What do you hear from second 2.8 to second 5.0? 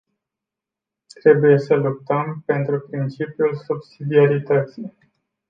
principiul subsidiarității.